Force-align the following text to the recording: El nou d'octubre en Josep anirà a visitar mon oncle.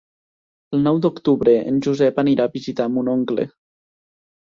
El 0.77 0.81
nou 0.87 1.01
d'octubre 1.03 1.55
en 1.73 1.79
Josep 1.89 2.25
anirà 2.25 2.51
a 2.51 2.55
visitar 2.59 2.91
mon 2.97 3.15
oncle. 3.19 3.51